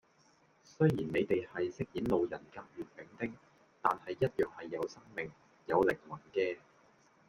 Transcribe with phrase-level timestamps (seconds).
[0.63, 3.35] 雖然你哋係飾演路人甲乙丙丁，
[3.83, 5.31] 但係一樣係有生命，
[5.67, 6.57] 有靈魂嘅